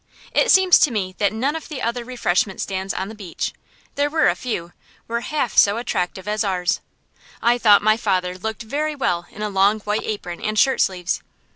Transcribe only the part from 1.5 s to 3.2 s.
of the other refreshment stands on the